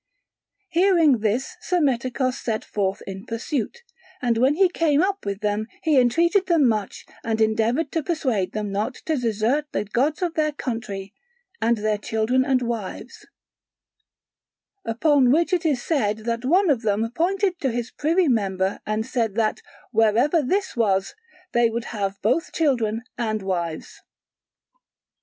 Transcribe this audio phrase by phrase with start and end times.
[0.69, 3.83] Hearing this Psammetichos set forth in pursuit,
[4.19, 8.51] and when he came up with them he entreated them much and endeavoured to persuade
[8.53, 11.13] them not to desert the gods of their country
[11.61, 13.27] and their children and wives:
[14.83, 19.05] upon which it is said that one of them pointed to his privy member and
[19.05, 19.61] said that
[19.91, 21.13] wherever this was,
[21.51, 24.01] there would they have both children and wives.